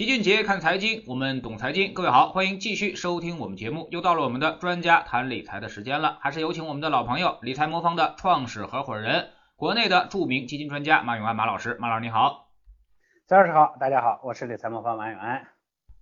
[0.00, 1.92] 齐俊杰看财经，我们懂财经。
[1.92, 3.86] 各位好，欢迎继续收听我们节目。
[3.90, 11.76] 又到了我们的专家谈理财的时间了，还是有请我们的老朋友，理财魔方的创始合伙人，国内的著名基金专家马永安马老师。
[11.78, 12.48] 马老师你好，
[13.28, 15.48] 张老师好，大家好，我是理财魔方马永安。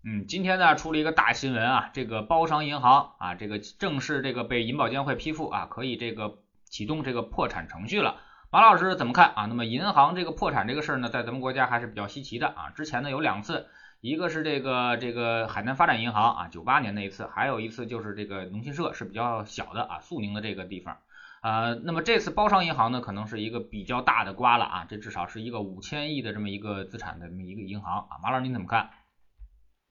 [0.05, 6.39] 嗯，今天呢出了一个大新闻啊，这个包商银行啊，这个正式这个被银保监会批复啊，可以这个
[6.71, 8.21] 启动这个破产程序了。
[8.53, 9.47] 马老师怎么看啊？
[9.47, 12.71] 那么银行这个破产这个事儿呢，在咱们国家还是比较稀奇的啊。
[12.77, 13.67] 之前呢有两次，
[14.01, 20.99] 一个是这个这个海南发展银行啊，九八年那一次，还有一次就是这个农信社是比较小的啊，肃宁的这个地方
[21.41, 21.75] 啊。
[21.75, 28.19] 那么这次包商银行呢，可能是一个比较大的瓜了啊，这至少是一个五千亿的这么一个资产的这么一个银行啊。
[28.23, 28.91] 马老师您怎么看？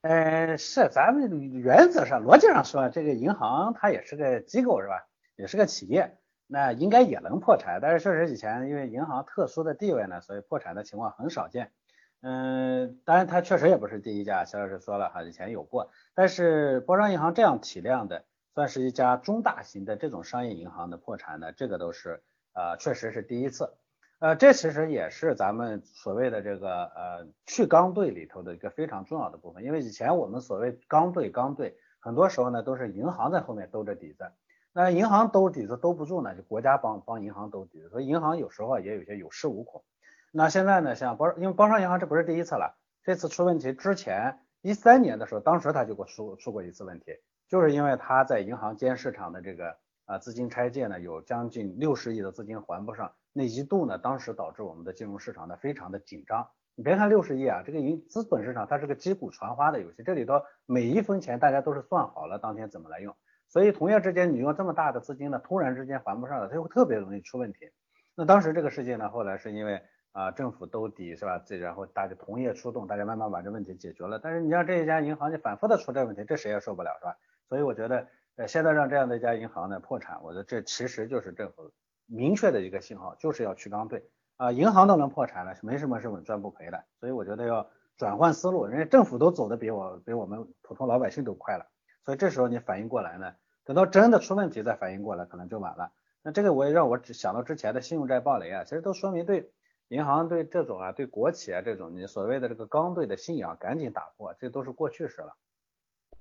[0.00, 5.06] 呃，是咱们原则上逻辑上说，这个银行它也是个机构是吧？
[5.36, 6.16] 也是个企业。
[6.50, 11.72] 那应该也能破产，但是确实以前因为银行特殊的地位呢，所以破产的情况很少见。
[12.20, 15.90] 嗯，当然它确实也不是第一家，肖老师说了哈，以前有过。
[16.14, 22.22] 但是包商银行这样体量的，算是一家中大型的这种商业银行的破产呢，这个都是
[22.54, 23.72] 呃确实是第一次。
[24.18, 34.24] 呃，这其实也是咱们所谓的这个呃去刚兑里头的一个非常重要的部分，因为以前我们所谓刚兑刚兑，很多时候呢都是银行在后面兜着底子。
[34.72, 39.84] 那银行兜底子兜不住呢，就国家帮帮银行兜底，所以银行有时候也有些有恃无恐。
[40.30, 47.12] 那现在呢，像包，因为包商银行这不是第一次了，这次出问题之前一三年的时候，当时他就给我出出过一次问题，
[47.48, 56.46] 就是因为他在银行间市场的这个啊资金拆借呢，有将近六十亿的资金还不上，那一度呢，当时导致我们的金融市场呢非常的紧张。
[56.74, 63.16] 你别看六十亿啊，这个银资本市场它是个击鼓传花的游戏，这里头每一分钱大家都是算好了当天怎么来用。
[63.48, 67.70] 所以同业之间，你用这么大的资金呢，突然之间还不上了，它就会特别容易出问题。
[68.14, 69.82] 那当时这个事件呢，后来是因为
[70.18, 71.40] 啊政府兜底是吧？
[71.46, 74.18] 这然后大家同业出动，大家慢慢把这问题解决了。
[74.18, 77.16] 但是你让这一家银行你反复的出这问题，这谁也受不了是吧？
[77.48, 81.70] 所以我觉得呃现在让这样的一家银行呢破产，我觉得这其实就是政府
[82.06, 86.84] 明确的一个信号，就是要去刚兑啊，银行都能破产了，没什么是稳赚不赔的。
[86.98, 91.66] 所以我觉得要转换思路，人家政府都走的比我比我们普通老百姓都快了。
[92.04, 93.34] 所以这时候你反应过来呢，
[93.64, 95.92] 等到真的出问题再反应过来，可能就晚了。
[96.24, 99.52] 那这个我也让我只想到之前的信用债暴雷啊，其实都说明对
[99.88, 105.34] 银行对这种啊，对国企啊这种你所谓的这个刚兑的信仰赶紧打破，这都是过去式了。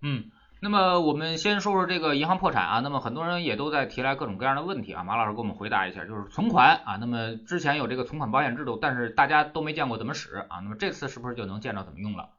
[0.01, 12.29] 嗯，那么我们先说说这个银行破产啊，那么很多人也都在提来各种各样的问题啊，马老师给我们回答一下，就是存款啊，那么之前有这个存款保险制度，但是大家都没见过怎么使啊，那么这次是不是就能见着怎么用了？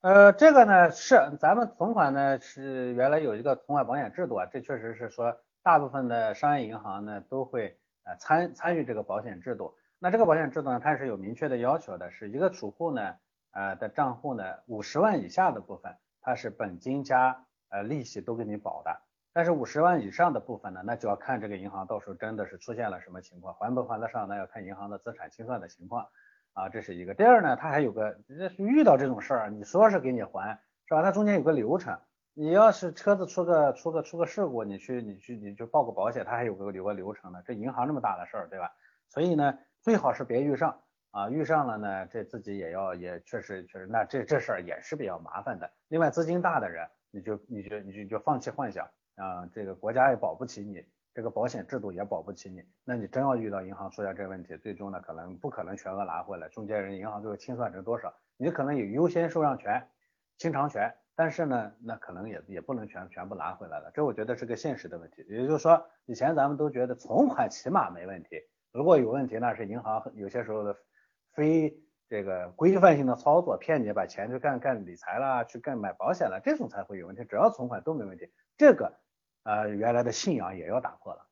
[0.00, 9.74] 呃，这个呢是咱们存款呢是原来有一个存款保险制度啊，这确实是说大部分的商业银行呢都会呃参参与这个保险制度。
[9.98, 13.16] 那这个保险制度呢，它是有明确的要求的，是一个储户呢
[13.52, 19.00] 呃的账户呢五十万以下的部分，它是本金加呃利息都给你保的。
[19.32, 26.08] 但是五十万以上的部分呢，那就要看这个银行到时候真的是出现了什么情况，还不还得上，那要看银行的资产清算的情况。
[26.54, 27.14] 啊，这是一个。
[27.14, 28.18] 第二呢，它还有个，
[28.56, 31.02] 遇到这种事儿，你说是给你还，是吧？
[31.02, 31.96] 它中间有个流程。
[32.34, 37.42] 你要是车子出个出个出个事故，你去你去你就报个保险，它还有个有个流程呢。
[37.44, 38.72] 这银行这么大的事儿，对吧？
[39.08, 40.80] 所以呢，最好是别遇上
[41.10, 45.70] 啊，遇上了呢，这自己也要也确实确实，那这这事儿也是比较麻烦的。
[45.88, 48.84] 另外，资金大的人，你就你就你就就放弃幻想
[49.16, 50.84] 啊，这个国家也保不起你。
[51.14, 59.88] 这个保险制度也保不起你，那你真要遇到银行出现这问题，最终呢可能不可能全额拿回来，中间人银行最后清算成多少，你可能有优先受让权、
[60.36, 65.26] 清偿权，但是呢，那可能也也不能全全部拿回来了，这我觉得是个现实的问题。
[65.28, 68.36] 也就是说，以前咱们都觉得存款起码没问题，
[68.72, 70.76] 如果有问题，那是银行有些时候的
[71.34, 71.74] 非
[72.08, 77.24] 这个规范性的操作，骗你把钱去干干理财啦，去干买保险了，这种才会有问题。
[77.24, 78.98] 只要存款都没问题，这个。
[79.44, 81.26] 呃，原来的信仰也要打破了。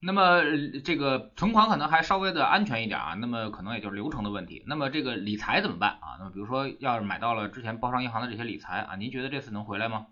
[0.00, 0.40] 那么
[0.84, 4.64] 这个存款可能还稍微的安全一点啊，那么可能也就是流程的问题。
[4.66, 6.16] 那么这个理财怎么办啊？
[6.18, 10.08] 那么比如说要是买到了之前包商银行的这些理财啊，您觉得这次能回来吗？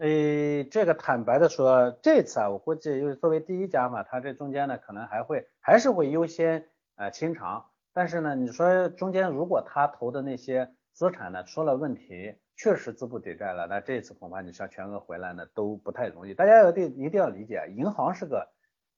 [0.00, 6.66] 诶，这个坦白的说，这次啊，我估计因为作为第一家嘛，它这中间呢可能还会还是会优先
[6.96, 7.66] 呃清偿。
[7.92, 12.36] 但是呢，你说中间如果他投的那些资产呢出了问题。
[12.56, 16.34] 确实资不抵债了，那这次恐怕你想全额回来呢都不太容易。
[16.34, 18.50] 大家要定一定要理解，银行是个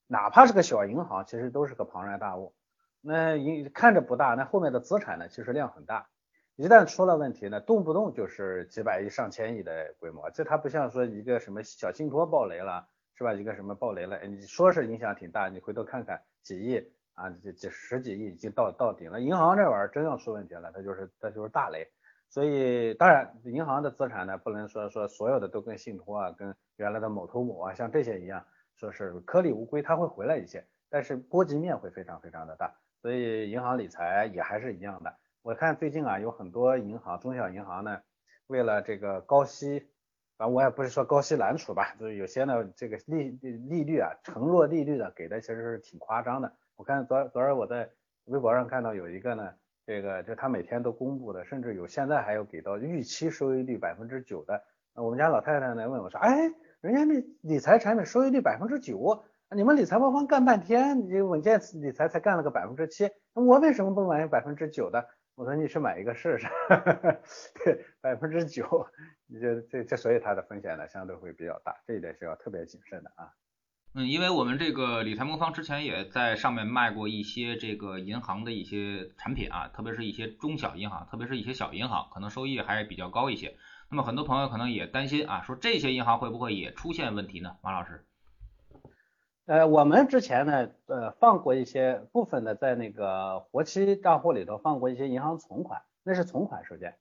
[0.09, 2.57] 哪怕是个小银行，其实都是个庞然大物。
[3.01, 6.09] 那银看着不大，那后面的资产呢其实量很大，
[6.57, 10.31] 一旦出了问题呢，动不动就是几百亿、上千亿的规模。
[10.31, 13.33] 这它不像说一个什么小信托爆雷了，是吧？
[13.33, 16.77] 一个什么爆雷了，你说是影响挺大，你回头看看几亿
[17.15, 19.21] 啊，这这十几亿已经到到顶了。
[19.21, 21.89] 银行这玩意儿真要出问题了，它就是它就是大雷。
[22.29, 28.45] 所以当然，银行的资产呢，不能说说所有的都跟信托啊，跟原来的某投某啊，像这些一样，
[28.77, 32.75] 说是颗粒无归，它会回来一些，但是波及面会非常非常的大。
[33.01, 35.15] 所以银行理财也还是一样的。
[35.43, 38.01] 我看最近啊，有很多银行、中小银行呢，
[38.47, 39.81] 为了这个高息，
[40.39, 43.31] 反正我也不是说高息揽储吧，就是有些呢，这个利
[43.69, 46.53] 利率啊，承诺利率的给的其实是挺夸张的。
[46.77, 47.91] 我看昨昨儿我在
[48.27, 49.53] 微博上看到有一个呢，
[49.85, 54.63] 这个就他每天都公布的，甚至有现在还有给到预期收益率百分之九的。
[54.95, 59.25] 我们家老太太呢问我说，哎，人家那理财产品收益率百分之九。
[59.51, 65.09] 你们理财魔方干半天，你稳健理财才干了个百分之七，我为什么不买百分之九的？
[65.35, 66.47] 我说你去买一个试试，
[67.65, 68.87] 对，百分之九，
[69.27, 73.33] 你这这这，所以它的风险呢相对会比较大，这一点是要特别谨慎的啊。
[73.95, 83.57] 嗯，因为我们这个理财魔方之前也在上面卖过一些这个银行的一些产品啊，特别是一些中小银行，特别是一些小银行，可能收益还是比较高一些。
[83.91, 87.57] 那么很多朋友可能也担心啊，说这些银行会不会也出现问题呢？
[87.63, 88.07] 马老师。
[89.47, 96.97] 呃，我们之前呢，呃，放过一些部分的在那个活期账户里头放过一些银行存款，那是存款事件。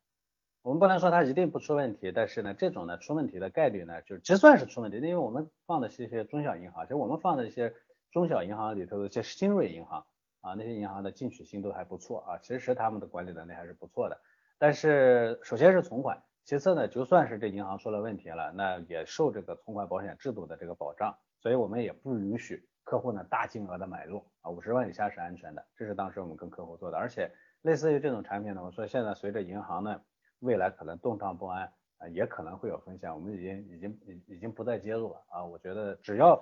[0.64, 7.76] 我们不能说它一定不出问题，但是呢，这种呢出问题的概率呢，就就算是出问题，因为我们放的是一些中小银行，其实我们放的一些
[8.12, 10.04] 中小银行里头的一些新锐银行
[10.42, 14.20] 啊，那些银行的进取心都还不错啊，其实他们的管理能力还是不错的。
[14.58, 21.16] 但是首先是存款，其次呢，就算是这银行出了问题了，那也受这个存款保险制度的这个保障。
[21.42, 26.98] 所以我们也不允许客户呢大金额的买入啊，五十万以下是安全的，这是当时我们跟客户做的。
[26.98, 27.32] 而且
[27.64, 30.00] 类似于这种产品呢，我说现在随着银行呢
[30.40, 31.66] 未来可能动荡不安
[31.98, 35.44] 啊，也可能会有风险，我们已经已经已已经不再接入了啊。
[35.44, 36.42] 我觉得只要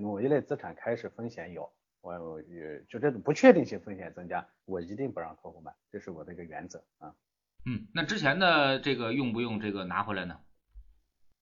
[0.00, 1.68] 某一类资产开始风险有，
[2.00, 7.14] 我也就这种不确定性风险增加，我一定不让客户买，这是我的一个原则啊。
[7.64, 10.38] 嗯，那之前的这个用不用这个拿回来呢？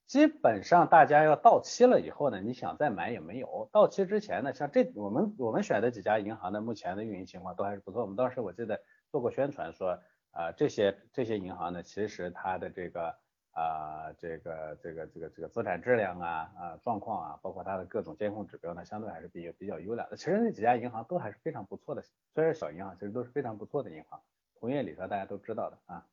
[0.06, 3.68] 基本上大家要到期了以后呢，你想再买也没有。
[3.72, 8.02] 到期之前呢，像这我们我们选的几家银行呢，目前的运营情况都还是不错。
[8.02, 8.80] 我们当时我记得
[9.10, 9.98] 做过宣传说，
[10.30, 13.14] 啊这些这些银行呢，其实它的这个
[13.52, 16.28] 啊这个这个这个这个资产质量啊
[16.58, 20.16] 啊状况啊，包括它的各种监控指标呢，相对还是比较比较优良的。
[20.16, 22.02] 其实那几家银行都还是非常不错的，
[22.34, 24.20] 虽然小银行，其实都是非常不错的银行。
[24.60, 26.06] 同业里头大家都知道的啊。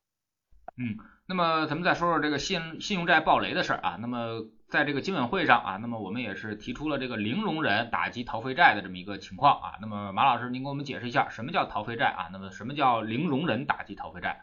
[0.78, 0.98] 嗯，
[1.28, 3.98] 那么咱们再说说这个信信用债暴雷的事儿啊。
[4.00, 9.74] 那么在这个金委会上啊，那么我们也是提出了这个零容忍打击逃废债的这么一个情况啊。
[9.82, 12.30] 那么马老师，您给我们解释一下什么叫逃废债啊？
[12.32, 14.42] 那么什么叫零容忍打击逃废债？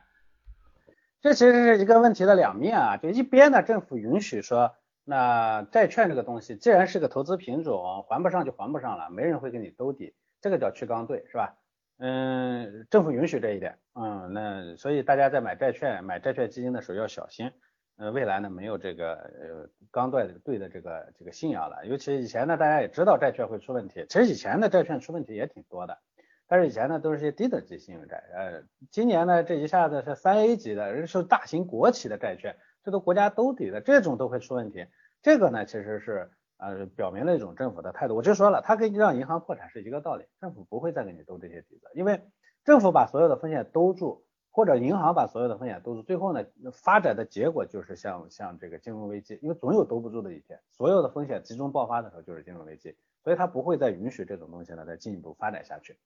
[1.21, 2.97] 这其实是一个问题的两面啊。
[2.99, 11.55] 就一边呢，政府允许说，那债券这个东西既然是个投资品种，还不上就还不上了，没人会给你兜底，这个叫去刚兑，是吧？
[12.01, 17.51] 嗯，政府允许这一点，嗯，那所以大家在买债券、买债券基金的时候要小心，
[17.97, 25.99] 呃，未来呢没有这个呃刚兑兑的这个这个信仰了，尤其以前呢大家也知道债券会出问题，其实以前的债券出问题也挺多的，
[26.47, 28.63] 但是以前呢都是些低等级信用债，呃，
[28.93, 32.55] 今年呢这一下子是三 A 级的，人是大型国企的债券，
[32.85, 34.87] 这都国家兜底的，这种都会出问题，
[35.21, 36.31] 这个呢其实是。
[36.59, 38.17] 呃，表明了一种政府的态度。
[38.17, 42.21] 我就说了，他给你让银行破产是一个道理，政府不会再给你兜这些底子，因为
[42.65, 55.97] 政府把所有的风险兜住，或者银行把所有的风险兜住，最后呢，发展的结果就是像像这个金融危机，因为总有兜不住的一天，所有的风险集中爆发的时候就是金融危机，所以他不会再允许这种东西呢再进一步发展下去。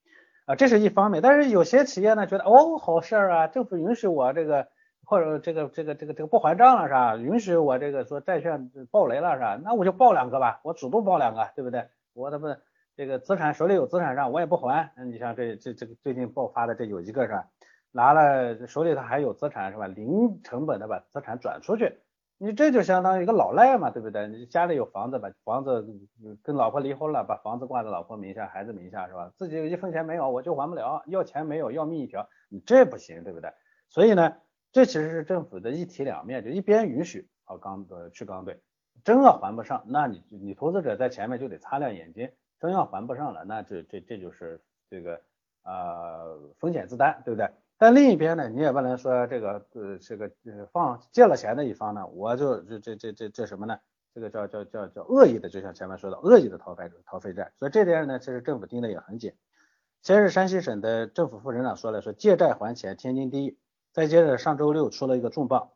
[0.45, 4.69] 啊，这是一方面，但是有些企业呢觉得哦好事儿啊，政府允许我这个。
[5.04, 7.16] 或者这个这个这个这个不还账了是吧？
[7.16, 9.61] 允许我这个说债券爆雷了是吧？
[9.62, 11.88] 那我就爆两个吧，我主动爆两个，对不对？
[12.14, 12.56] 我他妈
[12.97, 14.92] 这个资产手里有资产上，我也不还。
[15.06, 17.47] 你像这这这个最近爆发的这有一个是吧？
[17.90, 19.87] 拿了手里头还有资产是吧？
[19.87, 21.99] 零成本的把资产转出去，
[22.38, 24.28] 你这就相当于一个老赖嘛，对不对？
[24.28, 25.87] 你家里有房子，把房子
[26.42, 29.30] 跟老婆离婚了，把房子挂在老婆名下、孩子名下是吧？
[29.37, 33.52] 自己一分钱没有，我就还不了，要钱没有，要命一条，你这不行，对不对？
[33.88, 34.35] 所以呢。
[34.73, 38.59] 这其实是政府的一体两面，就一边允许啊刚呃去刚兑，
[39.05, 45.21] 真要还不上，那你你投资者在前面就得擦亮眼睛，真要还不上了，那这这这就是这个
[45.62, 47.50] 呃风险自担，对不对？
[47.76, 53.79] 但另一边呢，你也不能说这个呃这个呃放借了钱的一方呢，我就这这这这这什么呢？
[54.14, 59.35] 这个叫叫叫叫恶意的，就像前面说的恶意的逃债逃废债，所以这点呢，其实政府盯的也很紧。
[60.00, 63.59] 先是山西省的政府副省长说了，说借债还钱天经地义。
[63.93, 65.71] 再接着，上周六出了一个重磅，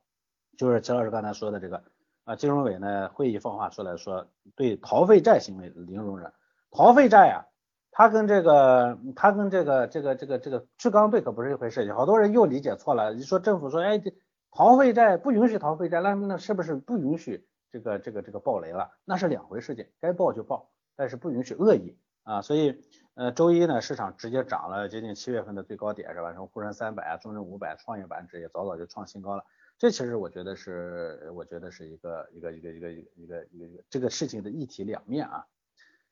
[0.57, 1.85] 就是齐老师刚才说的这个
[2.25, 6.33] 啊，金融委呢会议放话出来说，对逃废债行为零容忍。
[6.71, 7.45] 逃废债啊，
[7.91, 13.13] 它跟这个它跟这个这个这个这个去杠兑可不是一回事，好多人又理解错了。
[13.15, 14.03] 你说政府说，哎，
[14.51, 18.91] 逃废债不允许逃废债，那那是不是不允许这个这个这个暴雷了？
[19.05, 22.41] 那是两回事情，该报就报，但是不允许恶意啊。
[22.41, 22.83] 所以
[23.17, 26.35] 呃，周一呢，市场直接涨了接近七月份的最高点是吧？
[26.35, 29.43] 什么沪深三百啊、中证五百、创业板指也早早就创新高了。
[29.79, 35.47] 这其实我觉得是我觉得是一个一个一个一个一个一个一个这个事情的一体两面啊。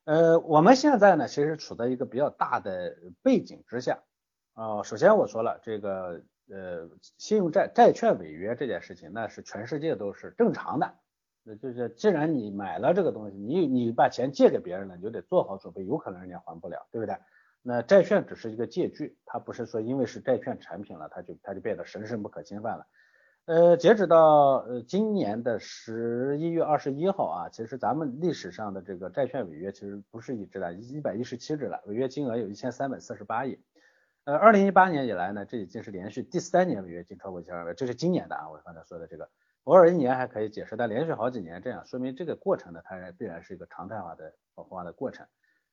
[0.05, 4.03] 呃，我们现在呢，其实处在一个比较大的背景之下
[4.55, 4.83] 啊。
[4.83, 10.95] 首先我说了，这个呃，信用债债券违约这件事情，那是全世界都是正常的。
[11.45, 17.17] 那就是既然你买了这个东西，你你把钱借给别人了，你就得做好准备，有可能人家还不了，对不对？
[17.63, 22.87] 那债券只是一个借据，它不是说因为是债券产品了，它就它就变得神圣不可侵犯了。
[23.47, 33.61] 呃，截止到呃今年的十一月二十一号啊，其实咱们历史上的这个债券违约其实不是一只了，一百一十七只了，违约金额有一千三百四十八亿。
[34.25, 39.29] 呃，二零一八年以来呢，这已经是连续第三年违约金超过一千二百，这是今年的啊，我刚才说的这个，
[39.65, 45.27] 偶尔一年还可以解释，但连续好几年这样，说明这个过程呢，它必然是一个常态化的保护化的过程。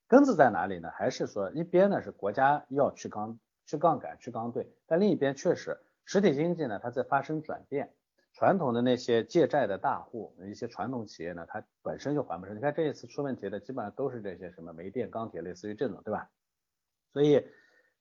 [0.07, 0.89] 根子在哪里呢？
[0.91, 5.77] 还是说一边呢是国家要去杠去杠杆去杠兑，但另一边确实。
[6.03, 7.93] 实体经济呢，它在发生转变，
[8.33, 12.55] 传统的那些借债的大户，一些传统企业呢，它本身就还不上。
[12.55, 16.29] 你看这一次出问题的，基本上都是这些什么煤电、钢铁，类似于这种，对吧？
[17.13, 17.45] 所以，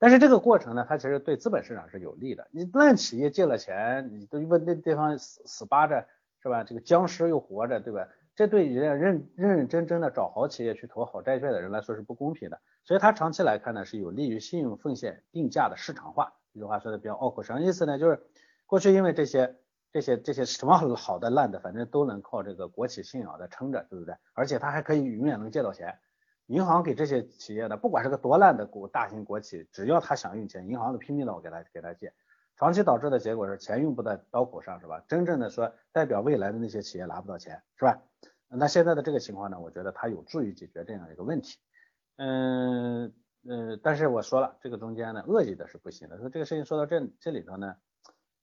[0.01, 2.49] 但是这个过程呢，它其实对资本市场是有利的。
[2.51, 6.07] 你烂企业借了钱，你都问那地方死死扒着，
[6.43, 6.65] 是吧？
[6.65, 8.09] 这个僵尸又活着，对吧？
[8.35, 12.59] 这对人家认认认真真的找好企业去投好债券的人来说是不公平的。
[12.83, 16.33] 所以它长期来看呢，是有利于信用风险定价的市场化。
[16.55, 17.99] 这句话说的比较拗口，什么意思呢？
[17.99, 18.23] 就是
[18.65, 19.57] 过去因为这些
[19.93, 24.15] 这些这些什么好的烂的，反正都能靠这个国企信仰在撑着，对不对？
[24.33, 25.99] 而且它还可以永远能借到钱。
[26.51, 32.13] 银行给这些企业的，不管是个多烂的国大型国企，只要他想用钱，银行都拼命的我给他给他借。
[32.57, 35.03] 长期导致的结果是钱用不在刀口上，是吧？
[35.09, 38.03] 真正的说代表未来的那些企业拿不到钱，是吧？
[38.49, 41.59] 那现在的这个情况呢，我觉得它有助于解决这样一个问题。
[42.17, 43.15] 嗯。
[43.49, 46.19] 呃，但是我说了，这个中间呢，恶意的是不行的。
[46.19, 47.75] 说这个事情说到这这里头呢，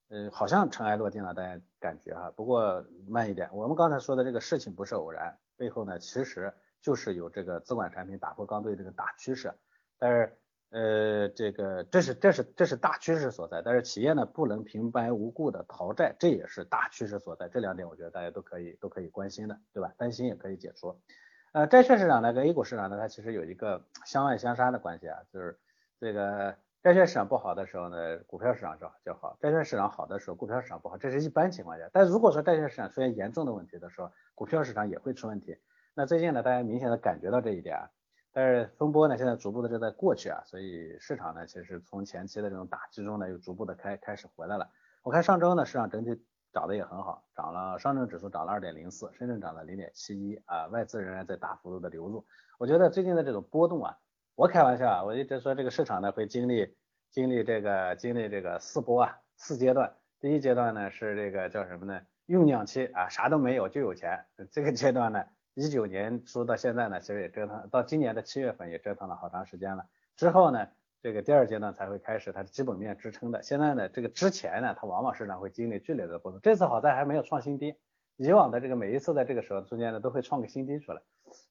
[0.09, 2.31] 呃，好像尘埃落定了，大家感觉哈。
[2.35, 6.51] 不过慢一点，我们刚才说的这个事情不是偶然，背后呢其实
[6.87, 9.53] 就是有这个资管产品打破刚兑这个大趋势。
[9.99, 10.37] 但是
[10.69, 13.61] 呃，这个这是这是这是大趋势所在。
[13.61, 17.49] 但是企业呢不能平白无故的逃债，这也是大趋势所在。
[17.49, 19.91] 这两点我觉得大家都可以都可以关心的，对吧？
[19.97, 20.97] 担心也可以解除。
[21.51, 25.59] 呃，债券市场呢跟 A 股市场呢，它其实有一个相爱相杀的关系啊，就是
[25.99, 31.89] 这个债券市场不好的时候呢，股票市场就就好；债券市场好的时候，股票市场不好，这是一般情况下。
[31.91, 35.57] 但如果说债券市场出现严重的问题的时候，股票市场也会出问题。
[35.97, 37.89] 那最近呢，大家明显的感觉到这一点啊，
[38.31, 44.69] 但是风波呢现在逐步的就在过去啊，所以市场呢其实从前期的这种打击中呢，又逐步的开开始回来了。
[45.01, 46.23] 我看上周呢，市场整体。
[46.53, 52.25] 涨得也很好，涨了上证指数涨了二点零四，深圳涨了零点七一啊，外资仍然在大幅度的流入。
[52.57, 53.97] 我觉得最近的这种波动啊，
[54.33, 56.75] 我开玩笑啊，我一直说这个市场呢会经历
[57.11, 59.93] 经历这个经历这个四波啊四阶段。
[60.19, 62.01] 第一阶段呢是这个叫什么呢？
[62.27, 64.25] 酝酿期啊，啥都没有就有钱。
[64.49, 65.25] 这个阶段呢，
[65.57, 69.87] 一九年初到现在呢，其实也折腾到今年的七月份也折腾了好长时间了。
[70.15, 70.67] 之后呢？
[70.99, 73.41] 这个第二阶段才会开始它的基本面支撑的。
[73.41, 76.39] 现在呢，这个之前呢，它往往市场会经历剧烈的波动。
[76.41, 77.75] 这次好在还没有创新低，
[78.17, 81.01] 以往的这个每一次在这个时候中间呢，都会创个新低出来。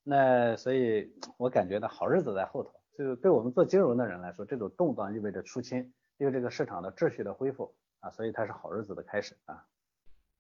[0.02, 2.72] 那所以我感觉呢，好日子在后头。
[2.98, 9.64] 就对我们做金融的人来说，这种动荡意味着出清，意味着这个市场的秩序的恢复啊，所以它是好日子的开始啊。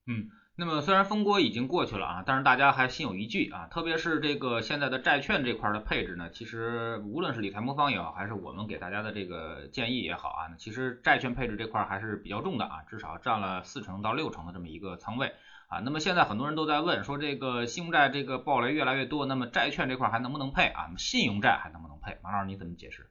[0.06, 0.30] 嗯。
[0.58, 15.34] 那么虽然风波已经过去了啊，但是大家还心有余悸啊，特别是这个现在的债券这块的配置呢，其实无论是理财魔方也好，还是我们给大家的这个建议也好啊，其实债券配置这块还是比较重的啊，至少占了四成到六成的这么一个仓位
[15.68, 15.80] 啊。
[15.80, 20.88] 那么现在很多人都在问说，这个信用债这个暴雷越来越多，那么债券这块还能不能配啊？
[20.96, 22.16] 信用债还能不能配？
[22.22, 23.10] 马老师你怎么解释？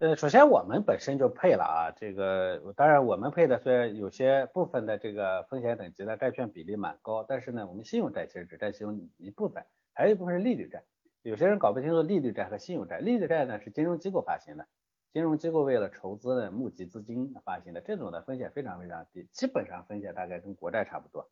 [0.00, 10.84] 呃，首先我们本身就配了啊，这个当然我们配的虽然有些部分的这个风险等级的债券比例蛮高，但是呢，我们信用债其实只占其中一部分，还有一部分是利率债。
[11.20, 14.66] 有些人搞不清楚利率债和信用债，利率债呢是金融机构发行的，
[15.12, 21.28] 金融机构为了筹资呢募集资金发行的，这种的风险非常非常低，基本上风险大概跟国债差不多。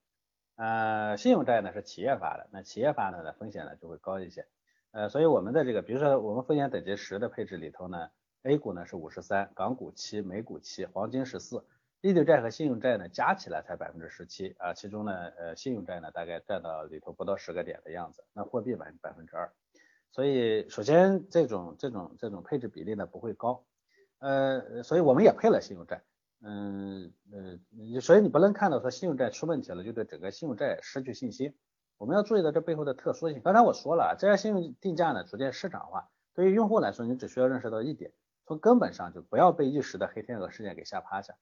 [0.56, 4.46] 呃，信用债呢是企业发的，那企业发的呢风险呢就会高一些。
[4.90, 8.10] 呃，所以我们的这个比如说我们风险等级十的配置里头呢。
[8.42, 11.64] A 股呢是五十三，港股七，美股七，黄金十四，
[12.00, 19.52] 利率债和信用债呢加起来才百分之十七啊，其中呢呃信用债呢大概占到里头不到十个点的样子，那货币百百分之二，
[20.12, 23.64] 所以首先这种这种这种配置比例呢不会高，
[24.20, 26.02] 呃，所以我们也配了信用债，
[26.40, 31.54] 嗯呃，所以你不能看到说信用债出问题了就对整个信用债失去信心，
[31.98, 33.42] 我们要注意到这背后的特殊性。
[33.42, 38.12] 刚才我说了，这家信用定价呢逐渐市场化，对于用户来说，你只需要认识到一点，
[38.48, 41.34] 从根本上就不要被一时的黑天鹅事件给吓趴下。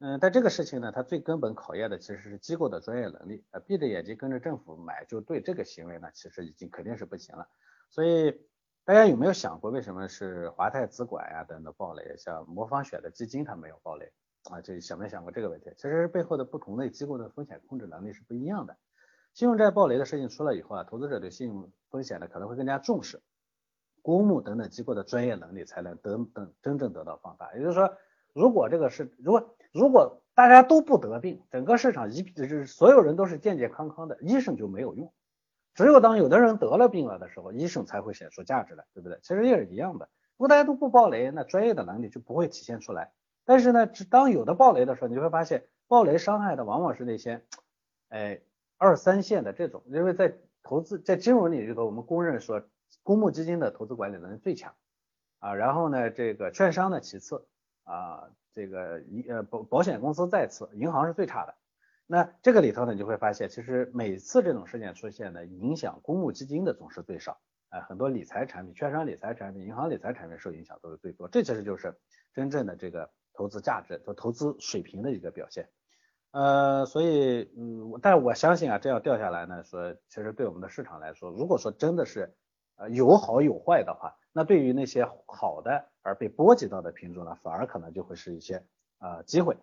[0.00, 3.44] 嗯，但这个事情呢，它最根本考验的其实是机构的专业能力。
[3.52, 7.48] 呃，闭着眼睛跟着政府买就对这个行为呢，其实已经肯定是不行了。
[7.88, 8.38] 所以
[8.84, 14.12] 大家有没有想过，为什么是华泰资管呀等等暴雷，像魔方选的基金它没有暴雷
[14.50, 14.60] 啊？
[14.60, 15.70] 就想没想过这个问题？
[15.76, 18.76] 其实背后的不同类机构的风险控制能力是不一样的。
[19.34, 23.22] 信用债暴雷的事情出了以后啊，投资者对信用风险呢可能会更加重视，
[24.02, 27.54] 公募等等机构的专业能力才能等等真正得到放大。
[27.54, 27.96] 也就是说。
[28.34, 35.12] 如果这个是，如果如果大家都不得病，整个市场一就是所有人都是健健康康的，医生就没有用。
[35.74, 39.18] 只有当有的人得了病了的时候，医生才会显出价值来，对不对？
[39.20, 40.08] 其实也是一样的。
[40.38, 43.12] 如果大家都不暴雷，那专业的能力就不会体现出来。
[43.44, 47.44] 但是呢，当有的暴雷的时候，你会发现暴雷伤害的往往是那些，
[48.08, 48.40] 哎，
[48.78, 52.62] 二三线的这种，因为在投资在金融领域头，我们公认说
[53.02, 54.74] 公募基金的投资管理能力最强
[55.38, 57.46] 啊，然后呢，这个券商呢其次。
[57.84, 61.56] 啊，这个一呃保保险公司再次，银行是最差的。
[62.06, 67.40] 那这个里头呢，你就会发现，其实每次这种事件出现呢，影响公募基金的总是最少。
[67.70, 71.28] 哎，很多理财产品、券商理财产品、银行理财产品受影响都是最多。
[71.28, 71.98] 这其实就是
[72.32, 75.68] 真正的这个投资价值和投资水平的一个表现。
[76.30, 82.32] 呃，所以嗯，但我相信啊，这样掉下来呢，说其实对我们的市场来说，如果说真的是
[82.90, 84.16] 有好有坏的话。
[84.32, 88.64] 那对于那些好的而被波及到的品种呢，反而可能就会是一些
[88.98, 89.56] 呃机会。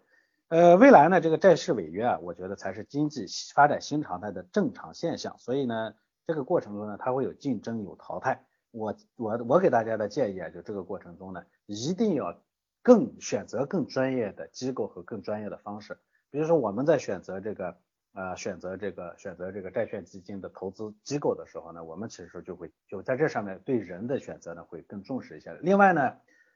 [0.49, 5.35] 呃，未来呢，这个债市违约啊，我觉得才是经济发展新常态的正常现象。
[5.39, 5.93] 所以呢，
[6.27, 8.45] 这个过程中呢，它会有竞争有淘汰。
[8.71, 12.39] 我我我给大家的建议啊，就这个过程中呢，一定要
[12.81, 15.97] 更选择更专业的机构和更专业的方式。
[16.29, 17.77] 比如说我们在选择这个。
[18.13, 25.55] 呃，选择这个选择这个债券基金的投资机构的时候呢，我们其实就会就在这上面对人的选择呢会更重视一些。
[25.61, 26.13] 另外呢，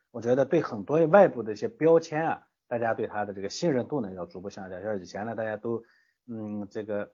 [0.09, 4.81] 我觉得对很多外部的一些标签啊，大家对它的这个信任度呢要逐步下降。
[4.81, 5.83] 像以前呢，大家都
[6.27, 7.13] 嗯这个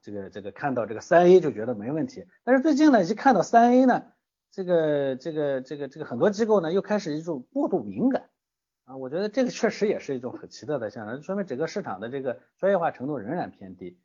[0.00, 4.04] 这个这个看到这个三 A 就觉得没问题，但是最近呢，一看到三 A 呢，
[4.52, 8.27] 这个这个这个这个很多机构呢又开始一种过度敏感。
[8.88, 13.98] 啊，我觉得这个确实也是一种很奇特的现象，说明整个市场的这个专业化程度仍然偏低。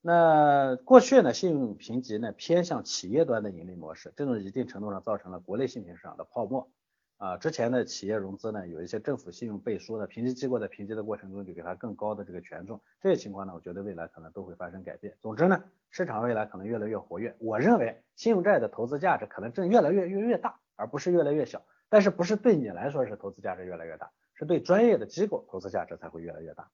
[0.00, 6.68] 那过去呢，信用评级呢偏向企业端的盈利模式，这种一定程度上造成了国内信评市场的泡沫。
[7.16, 15.16] 啊，之前的企业融资呢，有一些政府信用背书的评级机构在评级的过程中就给它更高的这个权重，这些情况呢，我觉得未来可能都会发生改变。
[15.20, 17.36] 总之呢，市场未来可能越来越活跃。
[17.38, 21.62] 我认为信用债的投资价值可能正越来越越越大，而不是越来越小。
[21.88, 24.10] 但是不是对你来说是投资价值越来越大？
[24.34, 26.70] 是对专业的机构投资价值才会越来越大。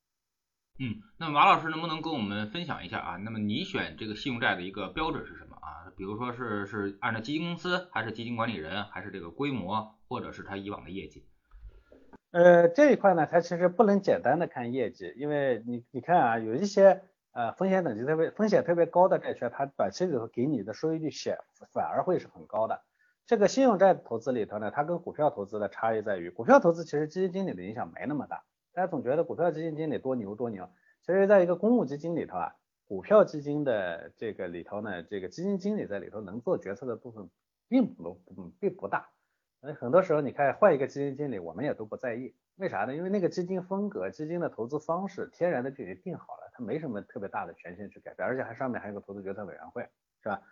[0.78, 3.16] 嗯，那马老师能不能跟我们分享一下啊？
[3.16, 5.92] 那么你选这个信用债的一个标准是什么啊？
[5.94, 11.26] 比如说是是按照基金公司，还是基金管理人，还是这个规模，或者是他以往的业绩？
[12.30, 21.36] 呃，这一块呢，它其实不能简单的看业绩，因为你你看啊，有一些呃风险等级特别风险特别高的债券，它短期里头给你的收益率显
[21.72, 22.80] 反而会是很高的。
[23.30, 28.42] 这个信用债投资里头呢，它跟股票投资的差异在于，股票投资其实基金经理的影响没那么大。
[28.72, 30.68] 大家总觉得股票基金经理多牛多牛，
[31.06, 32.56] 其实在一个公募基金里头啊，
[32.88, 37.30] 股票基金的这个里头呢，这个基金经理在里头能做决策的部分
[37.68, 38.20] 并不
[38.58, 39.08] 并不大。
[39.60, 42.96] 所以很多时候你看换一个基金经理，我们也都不在意，为啥呢？
[42.96, 49.88] 因为那个基金风格、基金的投资方式天然的就已经定好了，它没什么特别大的权限去改变，而且还上面还有个投资决策委员会，
[50.20, 50.42] 是吧？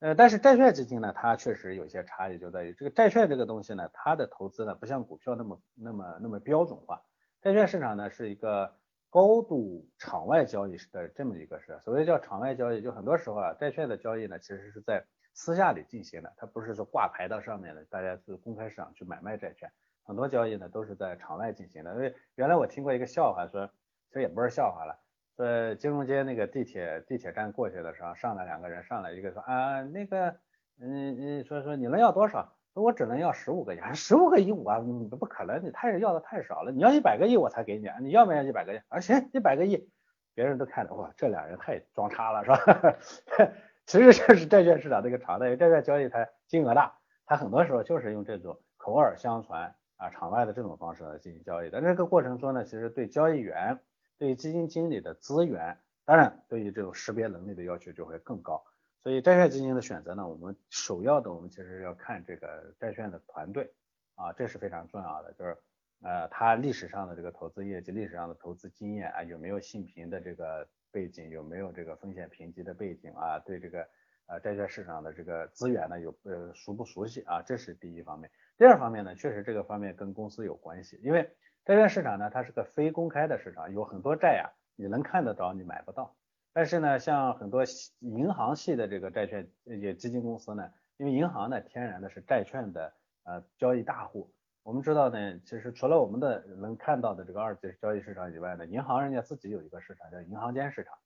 [0.00, 7.02] 呃，但是债券基金呢，它确实有些差异，就在于这个债券这个东西呢，它的投资呢不像股票那么那么那么标准化。
[7.42, 8.74] 债券市场呢是一个
[9.10, 19.70] 高度场外交易的这么一个事，所谓叫场外交易，就很多时候啊，债券的交易呢其实是在私下里进行的，它不是说挂牌到上面的，大家是公开市场去买卖债券，
[20.02, 21.92] 很多交易呢都是在场外进行的。
[21.92, 23.66] 因为原来我听过一个笑话，说
[24.08, 24.98] 其实也不是笑话了。
[25.40, 30.36] 呃，金融街那个地铁地铁站过去的时候，上来两个人，上来一个说啊，那个，
[30.78, 32.52] 嗯嗯，说说你能要多少？
[32.74, 34.78] 说我只能要十五个亿，十五个亿我
[35.18, 38.80] 不可能，你太要的太少了，你要一百个亿我才给你，你要不要一百个亿？
[38.88, 39.88] 啊行，一百个亿，
[40.34, 42.96] 别人都看着哇，这俩人太装叉了，是吧？
[43.86, 51.80] 其实这是债券市场的一个常态，债券交易它金额大，它很多时候就是用这种口耳相传啊，场外的这种方式来进行交易的。
[51.80, 53.80] 这个过程中呢，其实对交易员。
[54.20, 58.62] 对于基金经理的资源，当然对于这种识别能力的要求就会更高。
[59.02, 63.72] 所以债券基金的选择呢，我们首要的我们其实要看这个债券的团队
[64.16, 65.56] 啊，这是非常重要的，就是
[66.02, 73.88] 呃它历史上的这个投资业绩、历史上的投资经验啊，有没有信评的这个背景，有没有这个风险评级的背景啊，对这个
[74.26, 78.30] 呃债券市场的这个资源呢有呃熟不熟悉啊，这是第一方面。
[78.58, 86.16] 第二方面呢，确实这个方面跟公司有关系，因为债券市场呢它是个非公开的市场，有很多债呀你能看得着，你买不到。
[86.52, 87.62] 但是呢，像很多
[88.00, 92.92] 银行系的这个债券也基金公司呢，因为银行呢天然的是债券的
[93.22, 94.34] 呃交易大户。
[94.62, 100.98] 我们知道呢，其实除了我们的能看到的这个二级交易市场以外呢，银行人家自己有一个市场叫银行间市场，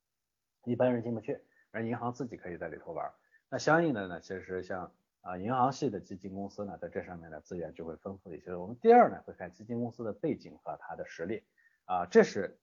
[0.64, 1.40] 一般人进不去，
[1.70, 3.12] 而银行自己可以在里头玩。
[3.50, 4.92] 那相应的呢，其实像
[5.24, 8.54] 啊银行系的基金公司呢，在这上面的资源就会丰富一些。
[8.54, 11.42] 我们第二呢，会看基金公司的背景和它的实力
[11.86, 12.58] 啊，这是。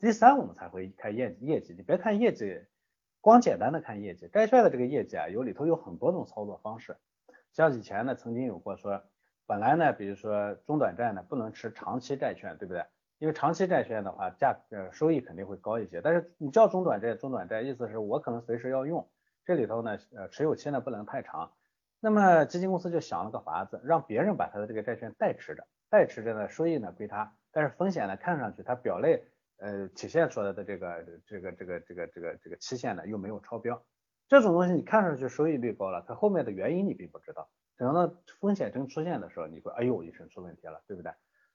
[0.00, 1.74] 第三，我们才会看业绩业绩。
[1.74, 2.64] 你别看业绩，
[3.20, 6.96] 光简单的看业绩，债券的这个业绩啊，有里头有很多种操作方式。
[7.52, 9.04] 像以前呢，曾经有过说，
[9.46, 12.82] 本来呢，比如说中短债呢，不能持长期债券，对不对？
[13.18, 16.00] 因为长期债券的话，价呃收益肯定会高一些。
[16.00, 19.06] 但是你叫中短债，中短债意思是我可能随时要用，
[19.44, 21.52] 这里头呢，呃持有期呢不能太长。
[22.02, 29.24] 那么基金公司就想了个法子，让别人把他的这个债券代持着，代持着呢，收益呢归他，但是风险呢看上去它表类。
[29.58, 33.80] 呃，体现出来的这个这个这个这个这个这个期限呢又没有超标，
[34.26, 41.12] 这种东西你看上去收益率高了，它后面的原因你并不知道，等到风险真出现的时候，你会哎呦一声出问题了，对不对？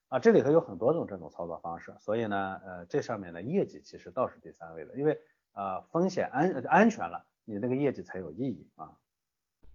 [0.08, 5.20] 啊，这里头有很多种这种操作方式，所以呢，呃，这上面的业绩其实倒是第三位的，因为
[5.52, 8.96] 呃风险安安全了，你那个业绩才有意义啊。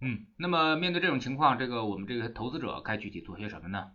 [0.05, 3.91] 嗯，那么面对这种情况，这个我们这个投资者该具体做些什么呢？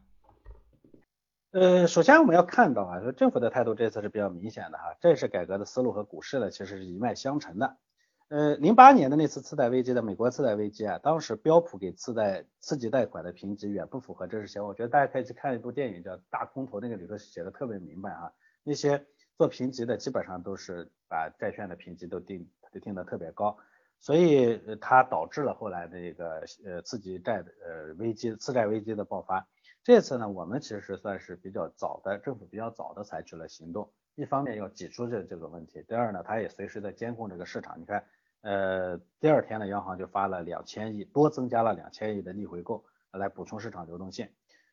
[1.51, 7.77] 呃，首先我们要看到啊，说政府的态度这次是比较明显的哈，债市改革的思路和股市呢其实是一脉相承的。
[8.29, 14.68] 呃，零八年的那次次贷危机的美国次贷危机啊，当时标普给次贷刺激贷款的评级远不符合真实情况。
[14.71, 18.33] 我觉得大家可以去看一部电影叫《大空头》，那个里头写的特别明白啊。
[18.64, 19.05] 那些
[19.37, 23.57] 做评级的基本上都是把债券的评级都定都定的特别高，
[24.01, 29.47] 所以它导致了后来那个呃刺激债的呃危机次贷危机的爆发。
[29.85, 33.91] 这次呢，我们其实算是比较早的，政府比较早的采取了行动。
[34.17, 37.81] 一方面要挤出这这个问题，第二呢，它也随时在监控这个市场。
[37.81, 38.05] 你看，
[38.43, 44.29] 呃，第二天呢，央行就发了两千亿，多增加了两千亿的逆回购来补充市场流动性。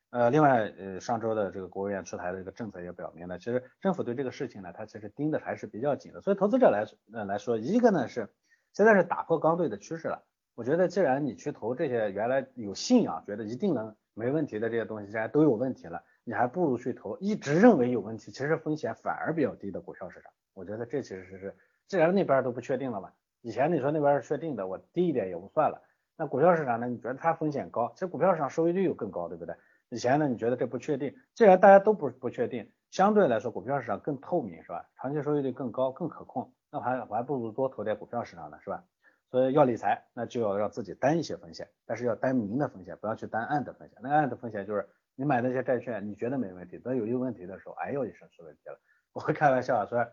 [0.10, 6.22] 呃，另外，呃，上周的这个国务院出台的这个政策也表明了，其实政府对这个事情呢，它其实盯的还是比较紧的。
[6.22, 8.30] 所以投资者来呃来说，一个呢是
[8.76, 10.22] 现在是打破刚兑的趋势了。
[10.54, 13.96] 我觉得既然你去投这些原来有信仰，觉得一定能。
[14.18, 20.32] 没问题的这些东西，现在都有问题了，你还不如去投一直认为有问题，其实风险反而比较低的股票市场。
[20.54, 21.56] 我觉得这其实是，
[21.88, 23.12] 既然那边都不确定了嘛，
[23.42, 25.82] 以前你说那边是确定的，我低一点也不算了。
[26.18, 26.88] 那股票市场呢？
[26.88, 29.54] 你觉得它风险高，其实股票市场收益率又更高，对不对？
[29.90, 34.90] 以前呢，你觉得这不确定，既然大家都不不确定，相对来说股票市场更透明，是吧？
[34.96, 38.84] 长期收益率更高，更可控，那还我还不如多投点股票市场呢，是吧？
[39.32, 43.98] 所以要理财，那就要让自己担一些风险，但是要担明的风险，不要去担暗的风险。
[44.02, 44.86] 那暗的风险就是
[45.16, 48.78] 你买那些债券，你觉得没问题，等有一个问题的时候，哎呦一声出问题了。
[49.14, 50.06] 我会开玩笑说，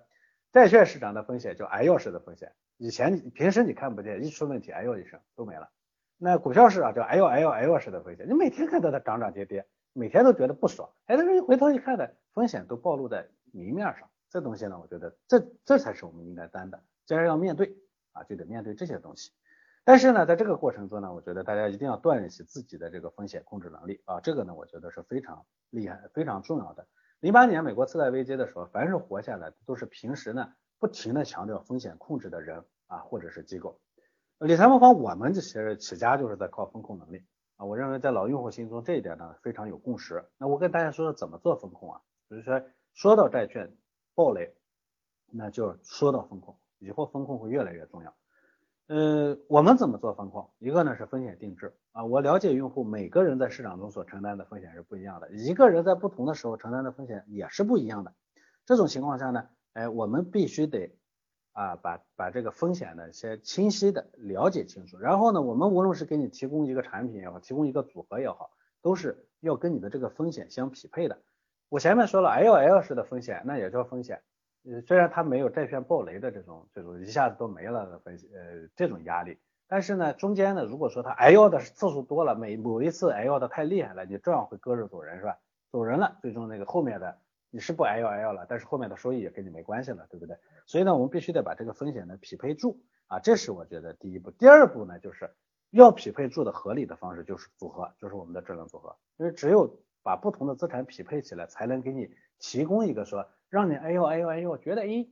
[0.52, 5.68] 债券市场的风险叫哎呦式的风险，以前你平时你看不见，一出问题哎呦一声都没了。
[6.16, 17.76] 那股票市场叫哎呦哎呦哎呦式的风险，你每天看到它涨涨跌跌，每天都觉得不爽，哎，但是一回头一看呢，风险都暴露在明面上，这东西呢，我觉得这这才是我们应该担的，既然要面对。
[18.14, 19.32] 啊，就得面对这些东西，
[19.84, 26.86] 但是呢，在这个过程中呢，我觉得大家一定要锻炼起自己的这个风险控制能力啊，这个呢，我觉得是非常厉害、非常重要的。
[27.20, 33.80] 零八年美国次贷危机的时候，凡是活下来的，都是平时呢不停的强调风险控制的人啊，或者是机构。
[34.40, 37.24] 理财魔方我们这些起家就是在靠风控能力
[37.56, 40.22] 啊，我认为在老用户心中这一点呢非常有共识。
[40.36, 43.74] 那我跟大家说说怎么做风控啊，比如说说到债券
[44.14, 44.54] 暴雷，
[45.30, 46.56] 那就说到风控。
[46.78, 48.14] 以后风控会越来越重要。
[48.88, 50.50] 呃，我们怎么做风控？
[50.58, 58.12] 一个呢是风险定制啊，我了解用户每个人在市场中所承担的风险是不一样的，一个人在不同的时候承担的风险也是不一样的。
[58.66, 60.98] 这种情况下呢，哎，我们必须得
[61.52, 68.50] 啊把把这个风险呢先清晰的了解清楚，然后呢，我们无论是给你提供一个产品也好，提供一个组合也好，
[68.82, 71.22] 都是要跟你的这个风险相匹配的。
[71.72, 74.20] 我前面说了 L L 式的风险，那也叫风险。
[74.70, 85.38] 呃，虽然它没有债券暴雷的这种这种一下子都没了的分析，呃，这种压力，但是呢，中间呢，如果说它挨要的次数多了，每某一次挨要的太厉害了，你照样会割肉走人，是吧？
[85.70, 87.16] 走人了，最终那个后面的
[87.48, 90.36] 你是不 L L 了，但是后面的收益也跟你没关系了，对不对？
[90.66, 94.30] 所以呢，我们必须得把这个风险呢匹配住啊，这是我觉得第一步。
[94.30, 95.30] 第二步呢，就是
[95.70, 105.06] 要匹配住的合理的方式就是组合，就是我们的智能组合，因为只有把不同的资产匹配起来，才能给你提供一个说让你哎呦哎呦哎呦觉得哎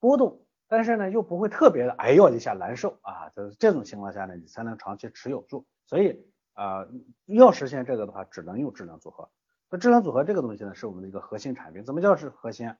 [0.00, 5.66] 波动，但是呢又不会特别的哎呦一下难受啊，就是这种情况下呢，你才能长期持有住。
[5.86, 6.86] 所以啊，
[7.26, 9.28] 要实现这个的话，只能用智能组合。
[9.70, 11.84] 那智能组合这个东西呢，是我们的一个核心产品。
[11.84, 12.74] 怎么叫是核心？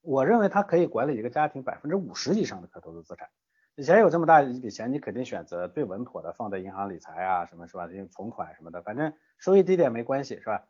[0.00, 3.28] 我认为它可以管理一个家庭百分之五十以上的可投资资产。
[3.76, 7.86] 以前有这么大一笔钱，你肯定选择最稳妥的，放在银行理财啊，什么是吧？
[7.86, 10.64] 因为存款什么的，反正收益低点没关系，是吧？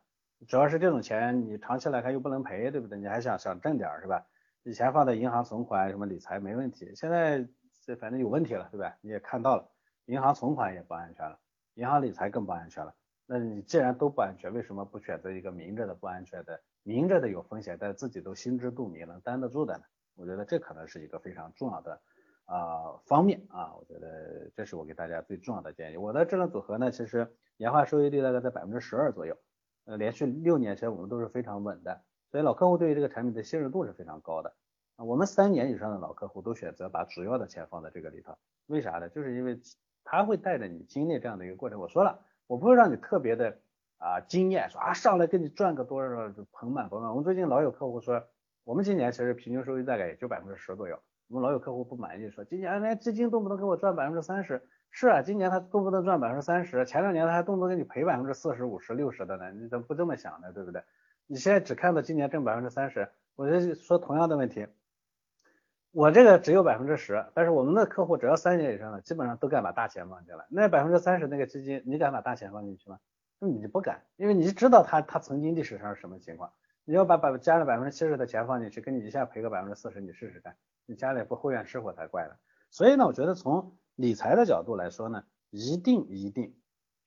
[0.47, 2.97] 主要是这种钱你长期来看又不能赔，对不对？
[2.97, 4.25] 你还想想挣点是吧？
[4.63, 7.47] 以前放在银行存款什么理财没问题，现在
[7.85, 8.97] 这反正有问题了，对吧？
[9.01, 9.69] 你也看到了，
[10.05, 11.37] 银行存款也不安全了。
[11.75, 12.93] 银行理财更不安全了，
[13.25, 19.83] 那你既然都不安全，为什么不选择一个明着的不安全的，明着的有风险，但自己都心知肚明能担得住的呢？
[20.15, 21.99] 我觉得这可能是一个非常重要的
[22.45, 25.97] 啊方面啊，我觉得这是我给大家最重要的建议。
[25.97, 29.35] 我的智能组合呢，其实年化收益率大概在百分之十二左右，
[29.85, 34.53] 呃，连续六年其实我们都是非常稳的，所以老客户对于这个产品的信任度是非常高的。
[34.95, 39.09] 啊，我们三年以上的老客户都选择把主要的钱放在这个里头，为啥呢？
[39.09, 39.59] 就是因为。
[40.05, 41.79] 他会带着你经历这样的一个过程。
[41.79, 43.57] 我说了，我不会让你特别的
[43.99, 47.09] 啊惊艳，说啊上来给你赚个多少就盆满钵满。
[47.09, 48.21] 我们最近老有客户说，
[48.65, 50.99] 我们今年其实平均收益大概也就百分之十左右。
[51.29, 54.61] 我们老有客户不满意，说今年连基金动不动给我赚百分之三十。
[54.95, 59.51] 是啊，今年他动不动赚百分之三十，前两年他还动不动给你赔百分之四十五十六十的呢。
[59.51, 60.53] 你怎么不这么想呢？
[60.53, 60.83] 对不对？
[61.25, 64.67] 你现在只看到今年挣百分之三十，我就说同样的问题。
[65.91, 70.45] 我这个只有百分之十，但是我们的客户只要三年以上的，基本上都敢把大钱放进来。
[70.49, 72.99] 那百分之三十那个基金，你敢把大钱放进去吗？
[73.39, 76.53] 你不敢，因为你知道他他曾经历史上是什么情况。
[76.85, 82.35] 你要把百加了百分之七十的钱放进去，跟你一下赔个百分之四十，你试试看，你家里不后院吃火才怪呢。
[82.69, 86.55] 所以呢，我觉得从理财的角度来说呢，一定一定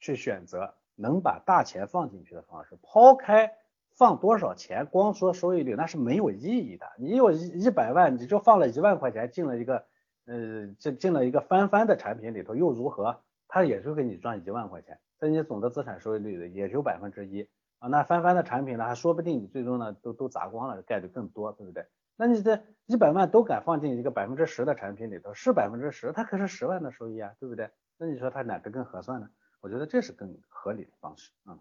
[0.00, 3.52] 去选择能把大钱放进去的方式，抛开。
[3.98, 4.84] 放多少钱？
[4.84, 6.86] 光说收益率那是没有意义的。
[6.98, 9.86] 你有一一百万，你就放了一万块钱进了一个，
[10.26, 13.22] 呃，进进了一个翻番的产品里头又如何？
[13.48, 17.88] 它也就给你赚一万块钱，在你总的资产收益率的也就百分之一啊。
[17.88, 21.86] 那翻番的产品呢，还说不定你最终呢都都砸光了，概率更多，对不对？
[22.16, 27.70] 那你这一百万都敢放进一个百分之十的产品里头，是百分之十，它可是十万的收益啊，对不对？
[27.98, 29.28] 那你说它哪个更合算呢？
[29.60, 31.58] 我觉得这是更合理的方式啊。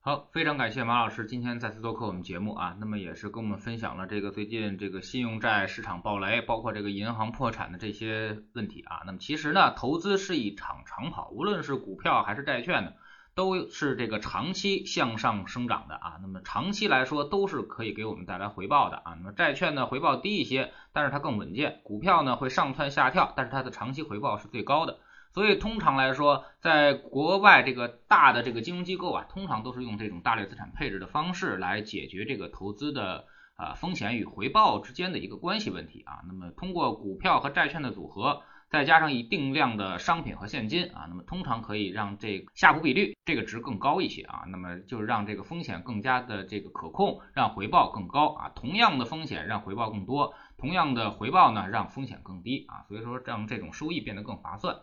[0.00, 9.02] 好，非常感谢马老师今天再次做客我们节目啊，那么也是跟我们分享了这个最近这个信用债市场暴雷，包括这个银行破产的这些问题啊。
[9.04, 12.92] 那么其实呢，投资是一场长跑，无论是股票还是债券呢，
[13.38, 16.18] 都是这个长期向上生长的啊。
[16.20, 19.14] 那么长期来说都是可以给我们带来回报的啊。
[19.16, 24.98] 那么债券呢回报低一些，但是它更稳健；股票呢会上蹿下跳，但是它的长期回报是最高的。
[25.30, 36.22] 所以通常来说，在国外这个大的这个金融机构啊，通常都是用这种大类资产配置的方式来解决这个投资的啊风险与回报之间的一个关系问题啊。
[36.26, 44.44] 那么通过股票和债券的组合，再加上一定量的商品和现金啊，那么通常可以让这个夏普比率这个值更高一些啊。
[44.48, 48.50] 那么就是让这个风险更加的这个可控，让回报更高啊。
[48.54, 52.84] 同样的风险让回报更多，同样的回报呢让风险更低啊。
[52.88, 54.76] 所以说让这种收益变得更划算。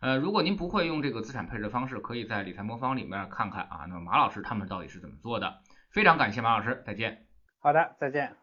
[0.00, 3.84] 呃，如果您不会用这个资产配置方式，可以在理财魔方里面看看啊。
[3.88, 5.60] 那么马老师他们到底是怎么做的？
[5.90, 7.26] 非常感谢马老师，再见。
[7.60, 8.39] 好的，再见。